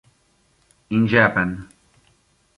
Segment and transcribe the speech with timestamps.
[0.89, 1.69] In Japan